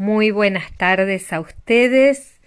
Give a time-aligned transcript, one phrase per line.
[0.00, 2.40] Muy buenas tardes a ustedes,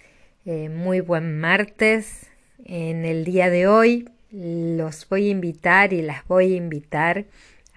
[0.44, 2.26] eh, muy buen martes.
[2.64, 7.26] En el día de hoy los voy a invitar y las voy a invitar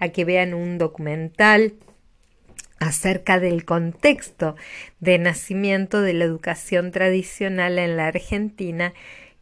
[0.00, 1.74] a que vean un documental
[2.80, 4.56] acerca del contexto
[4.98, 8.94] de nacimiento de la educación tradicional en la Argentina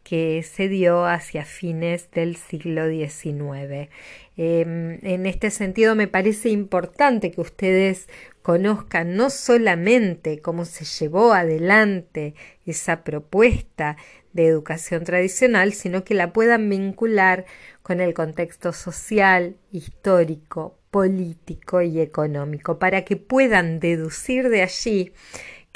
[0.06, 3.90] que se dio hacia fines del siglo XIX.
[4.36, 8.08] Em, en este sentido me parece importante que ustedes
[8.40, 13.96] conozcan no solamente cómo se llevó adelante esa propuesta
[14.32, 17.44] de educación tradicional, sino que la puedan vincular
[17.82, 25.12] con el contexto social, histórico, político y económico, para que puedan deducir de allí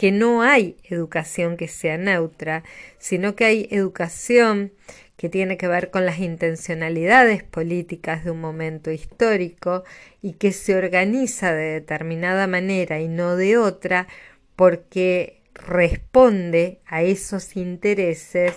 [0.00, 2.64] que no hay educación que sea neutra,
[2.96, 4.72] sino que hay educación
[5.18, 9.84] que tiene que ver con las intencionalidades políticas de un momento histórico
[10.22, 14.08] y que se organiza de determinada manera y no de otra
[14.56, 18.54] porque responde a esos intereses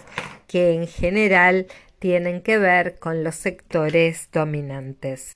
[0.47, 1.67] que en general
[1.99, 5.35] tienen que ver con los sectores dominantes.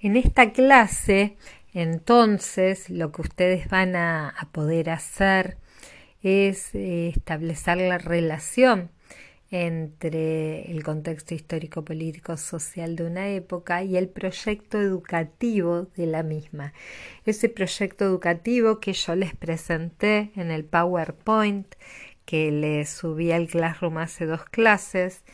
[0.00, 1.36] En esta clase,
[1.74, 5.58] entonces, lo que ustedes van a, poder hacer
[6.22, 8.90] es eh, establecer la relación
[9.50, 16.22] entre el contexto histórico, político, social de una época y el proyecto educativo de la
[16.22, 16.72] misma.
[17.26, 21.66] Ese proyecto educativo que yo les presenté en el PowerPoint
[22.24, 25.24] que les subí al Classroom hace dos clases,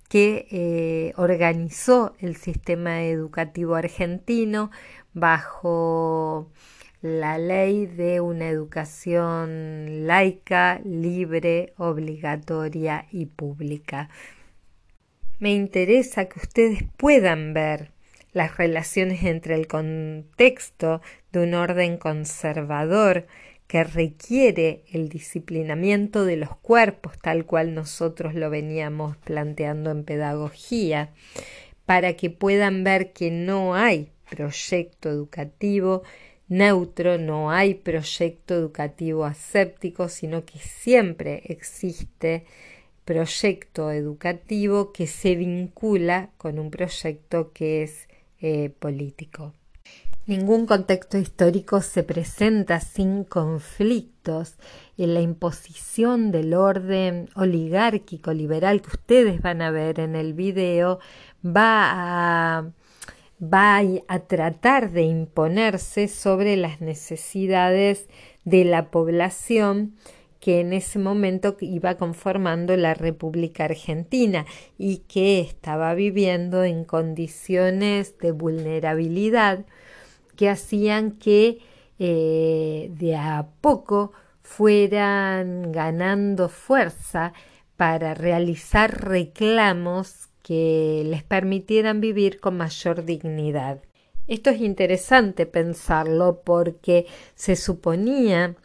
[0.07, 4.71] que eh, organizó el sistema educativo argentino
[5.13, 6.49] bajo
[7.01, 14.09] la ley de una educación laica, libre, obligatoria y pública.
[15.39, 17.91] Me interesa que ustedes puedan ver
[18.33, 21.01] las relaciones entre el contexto
[21.31, 23.27] de un orden conservador
[23.67, 31.11] que requiere el disciplinamiento de los cuerpos tal cual nosotros lo veníamos planteando en pedagogía,
[31.85, 36.03] para que puedan ver que no hay proyecto educativo
[36.49, 42.45] neutro, no hay proyecto educativo aséptico, sino que siempre existe
[43.05, 48.07] proyecto educativo que se vincula con un proyecto que es
[48.41, 49.53] eh, político.
[50.29, 54.57] Ningún contexto histórico se presenta sin conflictos
[54.95, 60.99] en la imposición del orden oligárquico liberal que ustedes van a ver en el video
[61.43, 62.71] va a
[63.41, 68.07] va a tratar de imponerse sobre las necesidades
[68.43, 69.95] de la población
[70.39, 74.45] que en ese momento iba conformando la República Argentina
[74.77, 79.65] y que estaba viviendo en condiciones de vulnerabilidad
[80.35, 81.59] que hacían que
[81.99, 87.33] eh, de a poco fueran ganando fuerza
[87.75, 93.79] para realizar reclamos que les permitieran vivir con mayor dignidad.
[94.27, 98.55] Esto es interesante pensarlo porque se suponía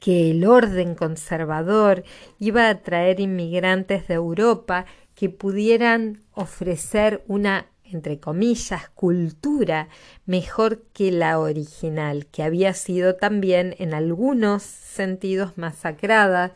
[0.00, 2.04] que el orden conservador
[2.38, 9.88] iba a traer inmigrantes de Europa que pudieran ofrecer una entre comillas, cultura
[10.26, 16.52] mejor que la original, que había sido también en algunos sentidos masacrada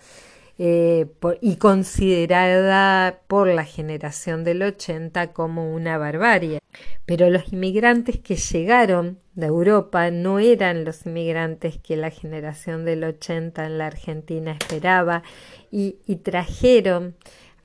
[0.59, 1.07] eh,
[1.41, 6.61] y considerada por la generación del 80 como una barbarie.
[7.07, 13.05] Pero los inmigrantes que llegaron de Europa no eran los inmigrantes que la generación del
[13.05, 15.23] 80 en la Argentina esperaba
[15.71, 17.17] y, y trajeron,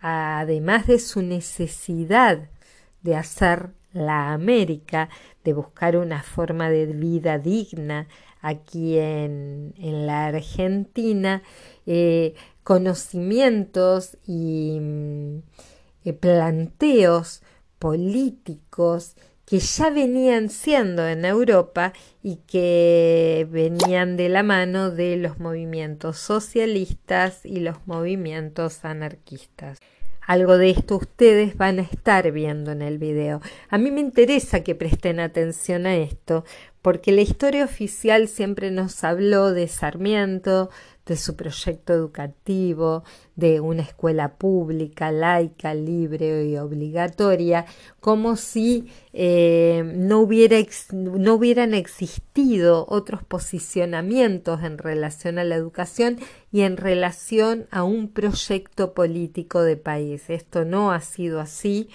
[0.02, 2.50] además de su necesidad
[3.02, 5.10] de hacer la América,
[5.44, 8.08] de buscar una forma de vida digna
[8.42, 11.44] aquí en, en la Argentina,
[11.86, 15.40] eh, conocimientos y mm,
[16.06, 17.42] eh, planteos
[17.80, 19.16] políticos
[19.46, 21.92] que ya venían siendo en Europa
[22.22, 29.80] y que venían de la mano de los movimientos socialistas y los movimientos anarquistas.
[30.30, 33.42] Algo de esto ustedes van a estar viendo en el video.
[33.68, 36.46] A mí me interesa que presten atención a esto,
[36.84, 40.70] porque la historia oficial siempre nos habló de Sarmiento,
[41.10, 43.04] de su proyecto educativo,
[43.36, 47.66] de una escuela pública, laica, libre y obligatoria,
[48.00, 50.58] como si eh, no, hubiera
[50.92, 56.20] no hubieran existido otros posicionamientos en relación a la educación
[56.52, 60.30] y en relación a un proyecto político de país.
[60.30, 61.90] Esto no ha sido así.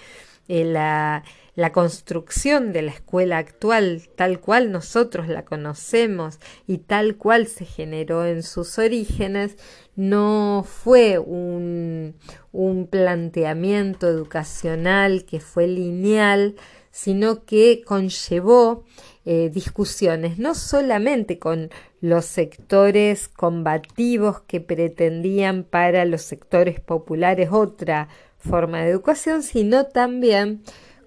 [0.47, 1.23] Eh, la,
[1.55, 7.65] la construcción de la escuela actual tal cual nosotros la conocemos y tal cual se
[7.65, 9.57] generó en sus orígenes
[9.95, 12.15] no fue un,
[12.51, 16.55] un planteamiento educacional que fue lineal,
[16.91, 18.83] sino que conllevó
[19.25, 28.07] eh, discusiones no solamente con los sectores combativos que pretendían para los sectores populares otra
[28.37, 30.61] forma de educación, sino también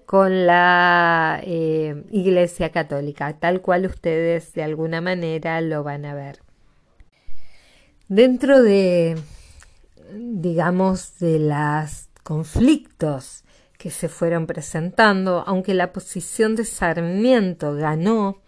[0.05, 6.39] con la eh, Iglesia Católica, tal cual ustedes de alguna manera lo van a ver.
[8.09, 9.17] Dentro de,
[10.11, 13.43] digamos, de los conflictos
[13.79, 18.41] que se fueron presentando, aunque la posición de Sarmiento ganó,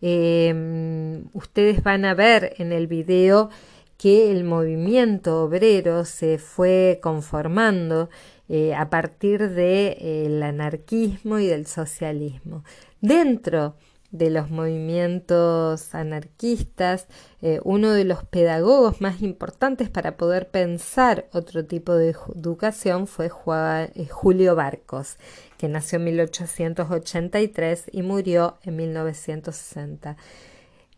[0.00, 3.50] eh, ustedes van a ver en el video
[3.96, 8.08] que el movimiento obrero se fue conformando
[8.48, 12.62] eh, a partir del anarquismo y del socialismo.
[13.00, 13.74] Dentro
[14.10, 17.08] de los movimientos anarquistas,
[17.42, 23.26] eh, uno de los pedagogos más importantes para poder pensar otro tipo de educación fue
[23.26, 25.18] eh, Julio Barcos,
[25.58, 30.16] que nació en 1883 y murió en 1960.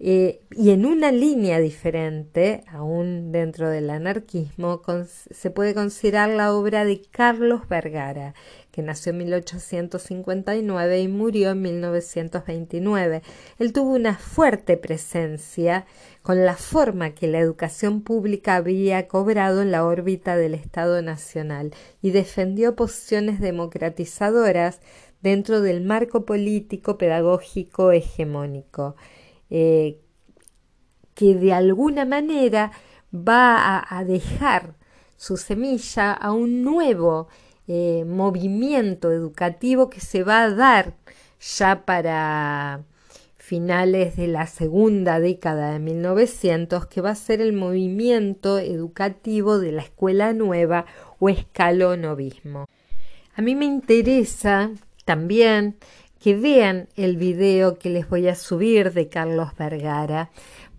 [0.02, 6.87] Eh, y en una línea diferente, aún dentro del anarquismo, se puede considerar la obra
[6.87, 8.35] de Carlos Vergara,
[8.70, 13.20] que nació en 1859 y murió en 1929.
[13.58, 15.85] Él tuvo una fuerte presencia
[16.23, 21.75] con la forma que la educación pública había cobrado en la órbita del Estado Nacional
[22.00, 24.81] y defendió posiciones democratizadoras
[25.20, 28.96] dentro del marco político pedagógico hegemónico.
[29.50, 30.00] Eh,
[31.14, 32.73] que de alguna manera
[33.12, 34.75] va a, dejar
[35.17, 37.29] su semilla a un nuevo
[37.67, 40.94] eh, movimiento educativo que se va a dar
[41.41, 42.85] ya para
[43.37, 49.73] finales de la segunda década de 1900, que va a ser el movimiento educativo de
[49.73, 50.87] la escuela nueva
[51.19, 52.67] o escalonovismo.
[53.35, 54.70] A mí me interesa
[55.05, 55.76] también
[56.20, 60.31] que vean el video que les voy a subir de Carlos Vergara,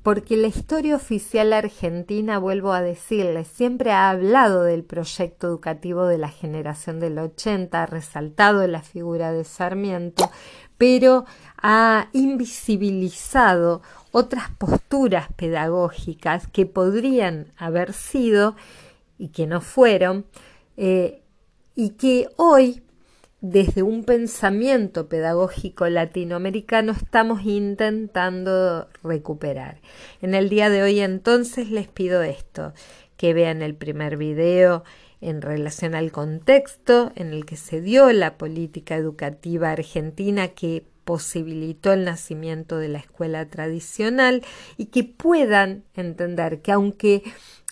[0.04, 6.18] porque la historia oficial argentina, vuelvo a decirles, siempre ha hablado del proyecto educativo de
[6.18, 10.32] la generación del 80, ha resaltado la figura de Sarmiento,
[10.78, 11.26] pero
[11.58, 18.56] ha invisibilizado otras posturas pedagógicas que podrían haber sido
[19.20, 20.26] y que no fueron,
[20.78, 21.22] eh,
[21.76, 22.82] y que hoy
[23.42, 29.82] desde un pensamiento pedagógico latinoamericano estamos intentando recuperar.
[30.22, 32.74] En el día de hoy entonces les pido esto,
[33.18, 34.84] que vean el primer video
[35.22, 41.94] en relación al contexto en el que se dio la política educativa argentina que posibilitó
[41.94, 44.44] el nacimiento de la escuela tradicional
[44.78, 47.24] y que puedan entender que aunque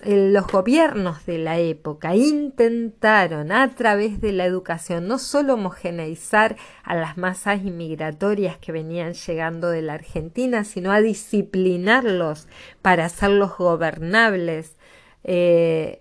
[0.02, 6.56] eh, los gobiernos de la época intentaron a través de la educación no solo homogeneizar
[6.84, 12.48] a las masas inmigratorias que venían llegando de la Argentina, sino a disciplinarlos
[12.82, 14.78] para hacerlos gobernables,
[15.24, 16.00] eh,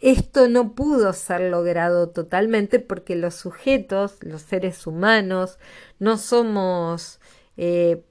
[0.00, 5.58] esto no pudo ser logrado totalmente porque los sujetos, los seres humanos,
[5.98, 7.20] no somos,
[7.56, 8.04] eh,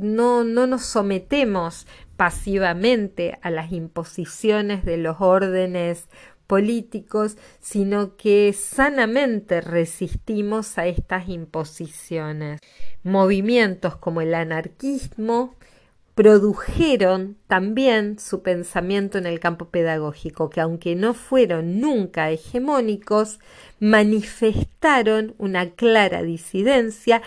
[0.00, 6.08] no, no nos sometemos pasivamente a las imposiciones de los órdenes
[6.46, 12.60] políticos, sino que sanamente resistimos a estas imposiciones.
[13.02, 15.56] Movimientos como el anarquismo,
[16.14, 23.40] produjeron también su pensamiento en el campo pedagógico, que aunque no fueron nunca hegemónicos,
[23.80, 27.22] manifestaron una clara disidencia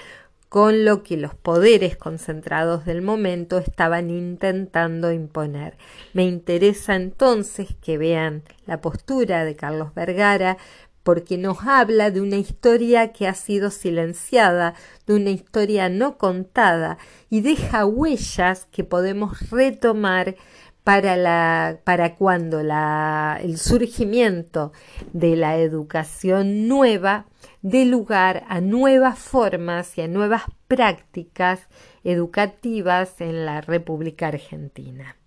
[0.49, 5.77] con lo que los poderes concentrados del momento estaban intentando imponer.
[6.13, 10.57] Me interesa entonces que vean la postura de Carlos Vergara,
[11.05, 14.73] porque nos habla de una historia que ha sido silenciada,
[15.05, 16.97] de una historia no contada
[17.29, 20.35] y deja huellas que podemos retomar
[20.83, 24.73] para, la, para cuando la, el surgimiento
[25.13, 27.27] de la educación nueva
[27.61, 31.67] dé lugar a nuevas formas y a nuevas prácticas
[32.03, 35.17] educativas en la República Argentina.